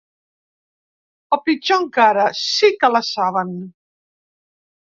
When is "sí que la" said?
2.45-3.05